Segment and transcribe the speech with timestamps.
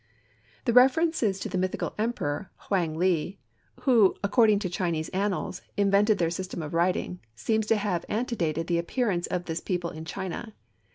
[0.65, 3.33] The references to the mythical emperor, Hwang le,
[3.81, 8.79] who, according to Chinese annals, invented their system of writing, seems to have antedated the
[8.79, 10.55] appearance of this people in China.